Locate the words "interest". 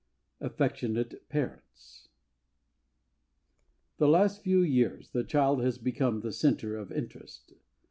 6.91-7.53